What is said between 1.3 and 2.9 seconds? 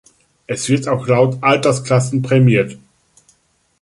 Altersklassen prämiert.